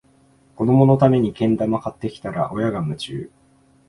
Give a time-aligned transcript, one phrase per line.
[0.55, 3.29] 子どものためにけん玉買ってきたら、親が夢中